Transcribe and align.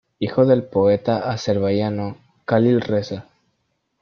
Hijo 0.17 0.47
del 0.47 0.63
poeta 0.63 1.29
azerbaiyano 1.31 2.17
Khalil 2.45 2.81
Rza. 2.81 3.27